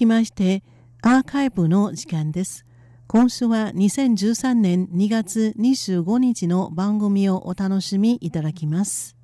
[0.00, 0.62] きまして
[1.02, 2.64] アーカイブの時間です。
[3.06, 9.16] 今週は2013年2月25日の番組をお楽しみいただきます。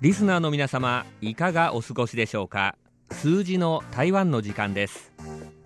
[0.00, 2.76] リスナーの皆様いかがお過ごしでしょうか？
[3.12, 5.12] 数字の台湾の時間です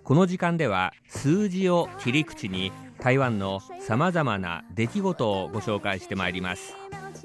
[0.03, 6.73] この時間では数字を切り口に台湾のさまざまな出来事をご紹介してまいります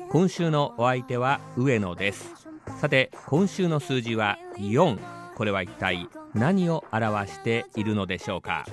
[0.09, 2.33] 今週のお相手は上野です。
[2.81, 4.99] さて今週の数字は4
[5.37, 8.65] これは一体何を表しているのでしょうか？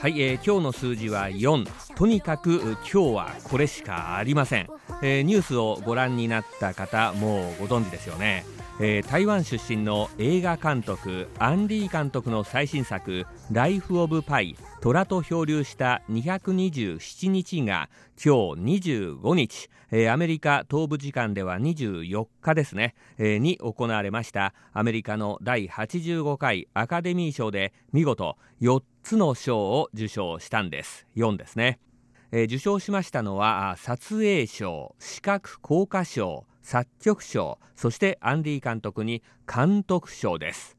[0.00, 1.66] はい、えー、今日の数字は4
[1.96, 4.68] とにかく今日はこれしかありません、
[5.02, 8.44] えー、ニュースをご覧になった方もうご存知ですよね。
[8.80, 17.88] えー、台湾出身の映画監督アンリー監督の最新作「ライフ・オブ・パイ虎と漂流した227日」が
[18.22, 24.54] 今日25日、えー、アメリカ東部時間では24日ですね、えー、に行われました。
[24.72, 31.06] アメリカの第85回アカデミー賞で見事4つの賞を受賞したんです。
[31.14, 31.78] 4ですね、
[32.32, 40.76] えー、受賞しましたのは撮影賞視覚効果賞作曲賞そしてアンディ監督に監督賞です、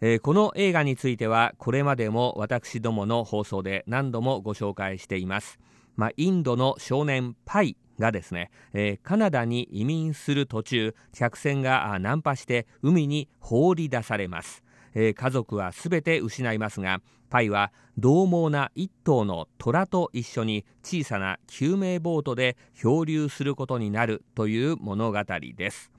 [0.00, 5.60] えー、この映画についてはこれまでも私どもの放送で何度もご紹介しています、
[5.94, 14.65] まあ、インドの少年パイがですね、えー、カナダに移民する途中客船が難破して海に放り出されます。
[14.96, 25.22] えー、家族はすべて失いますがパイは獰猛な一頭の虎と一緒に小さな救命ボートで漂流することになるという物語
[25.56, 25.92] です、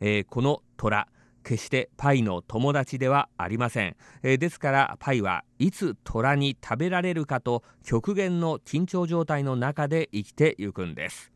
[0.00, 1.08] えー、この虎
[1.42, 11.33] 決してパイの友達ではありません、えー、ですからパイはいつ虎に食べられるかと極限の緊張状態の中で生きてゆくんです。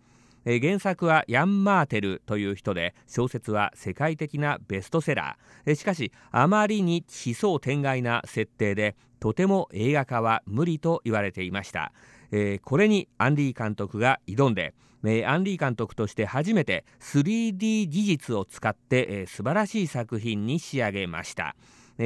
[0.51, 11.93] え原作はヤン・マーテルという人で小説は世界的なベストセラー、えしかしあまりに奇想天外な設定でとても映画化は無理と言われていました、
[12.31, 14.73] えー、これにアンディ監督が挑んで
[15.05, 21.55] えアンディ監督として初めて 3D 技術を使って、えー、素晴らしい作品に仕上げました。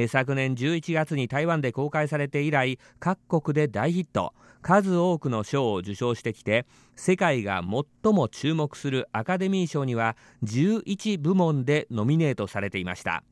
[0.07, 4.33] 昨年11月に台湾で公開されて以来各国で大ヒット。
[4.63, 6.65] 数多くの賞を受賞してきて
[6.95, 7.61] 世界が
[8.03, 13.23] 最も注目するアカデミー賞には11部門でノミネートされていました。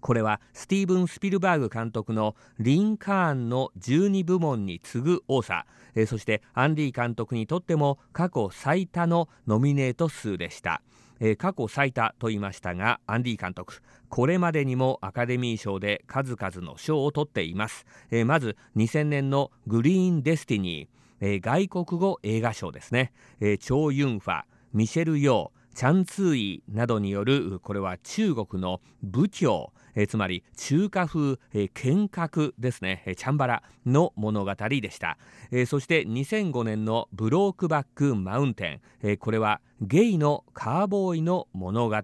[0.00, 5.64] これはスティーブン・スピルバーグ監督のリンカーンの12部門に次ぐ多さ。
[6.06, 10.82] そしてアンディ監督にとっても過去最多のノミネート数でした。
[11.20, 24.42] えー、過去最多と言いましたがアンディ監督これまでにもアカデミー賞で数々の賞を取っています、えー、まず2000年のグリーンデスティニー、えー、外国語映画賞ですね、えー、チョウ・ユンファ
[24.72, 35.18] ミシェル・ヨーチャンツーイなどによるこれは中国の武教えつまり中華風、え剣閣ですね、えチャンバラの物語でした、
[35.50, 41.96] えそして2005年のブロークバックマウンテン、えこれはゲイのカーボーイの物語。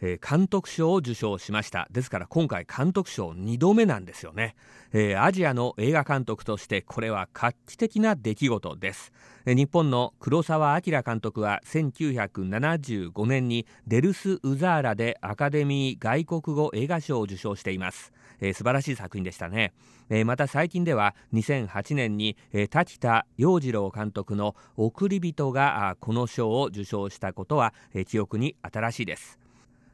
[0.00, 1.88] えー、監督賞を受賞しました。
[1.90, 4.54] ですから今回監督賞2度目なんですよね、
[4.92, 9.12] えー、アジアの映画監督としてこれは画期的な出来事です、
[9.46, 18.12] えー、日本の黒澤明監督は1975年にデルス・ウザーラでアカデミー外国語映画賞を受賞しています。
[18.40, 19.72] えー、素晴らしい作品でしたね、
[20.10, 29.38] えー、また最近では2008年に、えー、滝田洋次郎監督の「送り人」がこの賞を受賞したことは、えー、記憶に新しいです。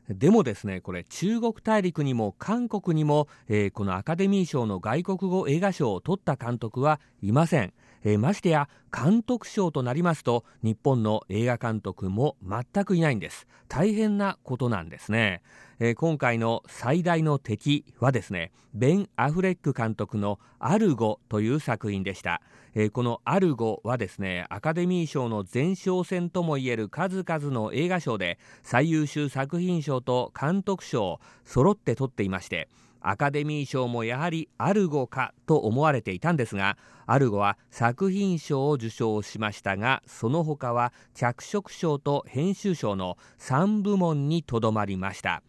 [0.08, 7.72] でもですねこれ中国大陸にも韓国にも、えー、このアカデミー賞の外国語映画賞を取った監督はいません、
[8.02, 13.46] えー、ましてや監督賞となりますと日本の映画監督も全くいないんです。
[13.66, 15.42] 大変なことなんですね、
[15.80, 22.40] えー、今回の最大の敵はですねベン・アフレック監督の「アルゴ」という作品でした、
[22.74, 32.68] えー、この「アルゴ」はですねアカデミー賞の前哨戦ともいえる数々の映画賞で最優秀作品賞と監督賞を揃って取っていまして
[33.06, 45.42] アカデミー賞もやはりアルゴかと思われていたんですがアルゴは作品賞を受賞しましたがその他は脚色賞と編集賞の3部門にとどまりました。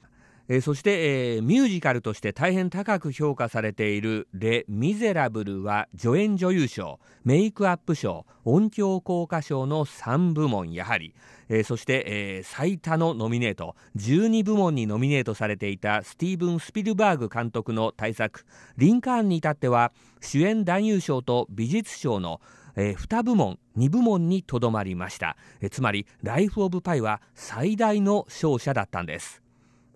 [0.48, 11.16] えー、そして、えー、ミュージカルとして大変高く評価されている「レ・ミゼラブル」は助演女優賞メイクアップ賞音響効果賞の3部門やはり、
[11.50, 18.46] えー、そして、えー、最多のノミネート12部門にノミネートされていたスティーブン・スピルバーグ監督の大作
[18.78, 22.40] 「リンカーン」に至っては主演男優賞と美術賞の
[22.78, 29.45] えー、2部門2部門にとどまりました、え、つまりライフ・オブ・パイは最大の勝者だったんです。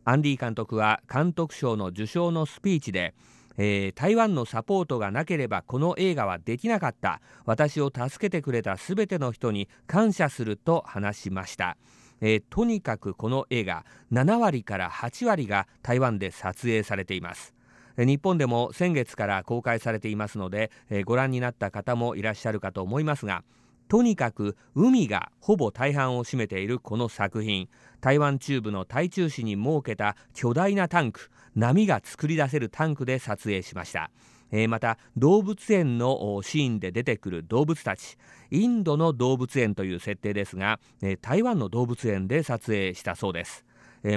[0.09, 3.13] アンディ監督は監督賞の受賞のスピーチで、
[3.59, 7.21] えー、台湾のサポートがなければこの映画はできなかった。
[7.45, 11.77] 私を助けてくれたすべての人に感謝すると話しました、
[12.21, 17.53] えー、とにかくこの映画7割から8割が台湾で撮影されています。
[17.95, 23.44] 日本でも先月から公開されていますので、えー、ご覧になった方もいらっしゃるかと思いますが
[23.89, 27.68] とにかく海がほぼ大半を占めているこの作品。
[28.01, 31.31] 台湾中部の台中市に設けた巨大なタンク。
[31.56, 34.12] 波が作り出せるタンクで撮影しました、
[34.51, 38.15] えー、また動物園のシーンで出てくる動物たち。
[38.51, 43.65] インドの動物園という設定ですが、えー、台湾の動物園で撮影したそうです。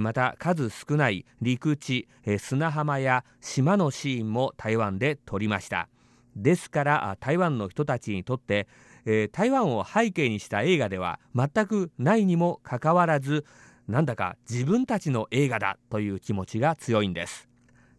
[0.03, 2.07] また数少ない陸地
[2.39, 5.89] 砂浜や島のシーンも台湾で撮りました。
[6.37, 8.69] ですから台湾の人たちにとって
[9.05, 13.45] えー、台湾を背景にした映画では全くないにもかかわらず
[13.89, 17.52] なんだか自分たちの映画だという気持ちが強いんです。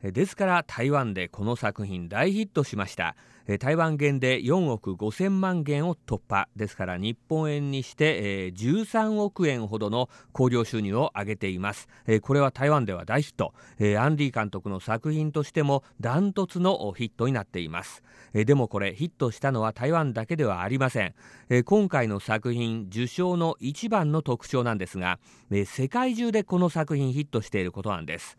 [0.04, 3.16] ですから台湾でこの作品大ヒットしました。
[3.60, 6.50] 台湾元で4億5000万元を突破。
[6.58, 11.88] ですから日本円にして13億円ほどの興行収入を上げています。
[12.22, 13.54] これは台湾では大ヒット。
[13.98, 18.04] アンディ監督の作品としてもダントツのヒットになっています。
[18.34, 21.16] でもこれヒットしたのは台湾だけではありません。
[21.64, 25.20] 今回の作品受賞の一番の特徴なんですが
[25.66, 28.38] 世界中でこの作品ヒットしていることなんです。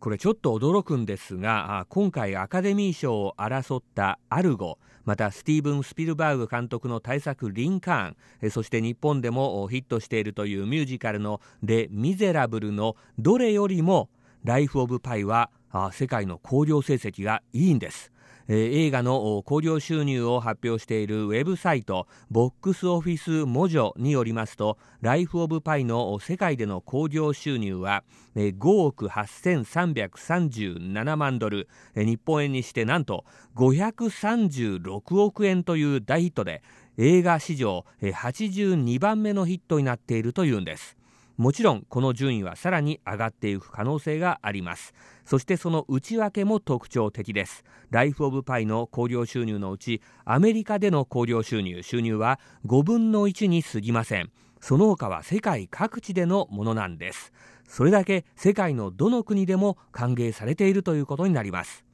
[0.00, 14.08] これちょっと驚くんですが今回アカデミー賞を争った「アルゴ」またスティーブン・スピルバーグ監督の大作「リンカーン」そして日本でもヒットしているというミュージカルの「レ・ミゼラブル」のどれよりも
[14.42, 15.50] 「ライフ・オブ・パイ」は
[15.92, 18.10] 世界の興行成績がいいんです。
[18.52, 28.02] えー、映画の興行収入を発表しているウェブサイトボックスオフィスモジョによりますとライフ・オブ・パイの世界での興行収入は
[28.34, 31.68] 5億8337万ドル。
[31.94, 33.24] 日本円にしてなんと
[33.54, 36.64] 536億円という大ヒットで
[36.98, 40.96] 映画史上82番目のヒットになっているというんです。
[41.40, 44.92] もちろんこの順位はさらに上がっていく可能性があります。
[45.24, 47.64] そしてその内訳も特徴的です。
[47.88, 54.30] ライフ・オブ・パイの興行収入のうちアメリカでの興行収入収入は5分の1に過ぎません。
[54.60, 57.32] その他は世界各地でのものなんです。
[57.66, 61.86] それだけ世界のどの国でも歓迎されているということになります。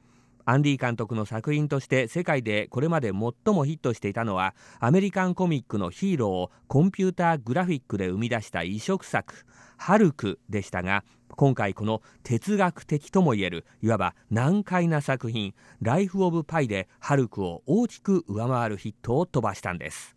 [0.49, 9.45] アンディ監督の作品として世界でこれまで最もヒットしていたのはアメリカンコミックのヒーローをコンピューターグラフィックで生み出した異色作
[9.77, 15.53] 「ハルク」でしたが今回この哲学的ともいえるいわば難解な作品
[15.83, 20.16] 「ライフ・オブ・パイ」でハルクを大きく上回るヒットを飛ばしたんです。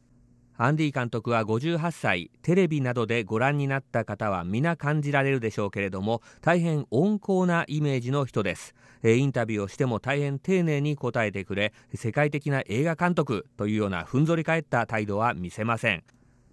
[0.63, 8.75] アンディ監督は58歳テレビなどでご覧になった方は皆感じられるでしょうけれども大変温厚なイメージの人です。
[9.03, 16.05] インタビューをしても大変丁寧に答えてくれ世界的な映画監督というようなふんぞり返った態度は見せません。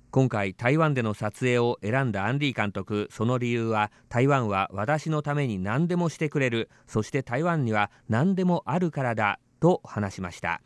[0.09, 10.61] 今回台湾での撮影を選んだアンディ監督その理由は台湾は私のために何でもしてくれるそして台湾には何でもあるからだと話しました。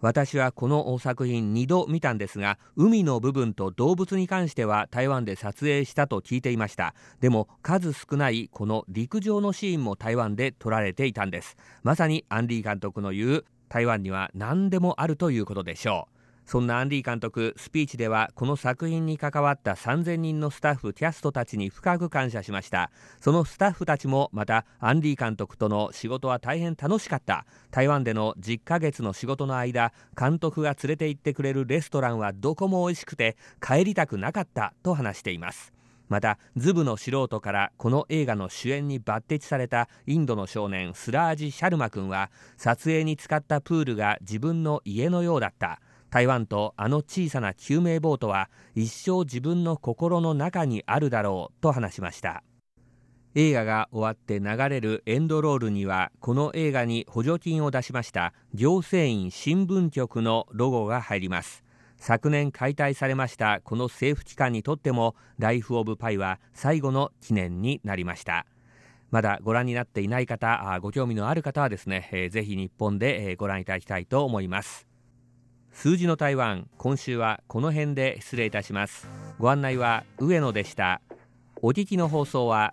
[0.00, 6.94] 私はこの作品2度見たんですが海の部分と動物に関しては台湾で撮影したと聞いていました。
[7.20, 11.56] でも数少ないこの陸上のシーンも台湾で撮られていたんです。
[11.82, 16.09] まさにアンディ監督の言う台湾には何でもあるということでしょう。
[16.50, 22.90] そんなアンディ監督スピーチではこの作品に関わった3000人のスタッフキャストたちに深く感謝しました。
[23.20, 27.46] そのスタッフたちもまたアンディ監督との仕事は大変楽しかった。
[27.70, 35.72] 台湾での10ヶ月の仕事の間監督が連れて行ってくれるレストランはどこも美味しくて帰りたくなかったと話しています。
[36.08, 45.80] またズブの素人からこの映画の主演に抜擢されたインドの少年スラージ・シャルマ君は撮影に使ったプールが自分の家のようだった。
[46.10, 52.42] 台湾とあの小さな救命ボートは一生自分の心の中にあるだろうと話しました。
[53.36, 58.32] 映画が終わって流れるエンドロールにはこの映画に補助金を出しました。
[58.54, 61.62] 行政院新聞局のロゴが入ります。
[61.96, 63.60] 昨年解体されました。
[63.62, 68.46] この政府機関にとってもライフ・オブ・パイは最後の記念になりました。
[69.12, 74.89] まだご覧になっていない方ご興味のある方はですね、えー、ぜひ日本でご覧いただきたいと思います。
[75.72, 79.08] 数字の台湾今週はこの辺で失礼いたします。
[79.38, 81.00] ご案内は上野でした。
[81.62, 82.68] お聞きの放送は